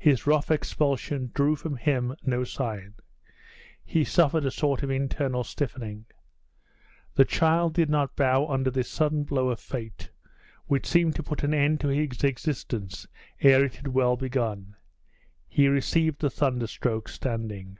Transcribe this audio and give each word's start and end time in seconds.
His 0.00 0.26
rough 0.26 0.50
expulsion 0.50 1.30
drew 1.32 1.54
from 1.54 1.76
him 1.76 2.16
no 2.24 2.42
sign; 2.42 2.94
he 3.84 4.02
suffered 4.02 4.44
a 4.44 4.50
sort 4.50 4.82
of 4.82 4.90
internal 4.90 5.44
stiffening. 5.44 6.06
The 7.14 7.24
child 7.24 7.72
did 7.74 7.88
not 7.88 8.16
bow 8.16 8.48
under 8.48 8.68
this 8.68 8.90
sudden 8.90 9.22
blow 9.22 9.50
of 9.50 9.60
fate, 9.60 10.10
which 10.66 10.86
seemed 10.88 11.14
to 11.14 11.22
put 11.22 11.44
an 11.44 11.54
end 11.54 11.78
to 11.82 11.86
his 11.88 12.24
existence 12.24 13.06
ere 13.40 13.64
it 13.64 13.76
had 13.76 13.86
well 13.86 14.16
begun; 14.16 14.74
he 15.46 15.68
received 15.68 16.20
the 16.20 16.30
thunderstroke 16.30 17.08
standing. 17.08 17.78